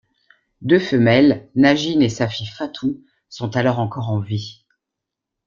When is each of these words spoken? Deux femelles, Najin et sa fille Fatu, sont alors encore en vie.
Deux 0.63 0.79
femelles, 0.79 1.51
Najin 1.53 1.99
et 2.01 2.09
sa 2.09 2.27
fille 2.27 2.47
Fatu, 2.47 3.05
sont 3.29 3.55
alors 3.55 3.77
encore 3.77 4.09
en 4.09 4.19
vie. 4.19 4.65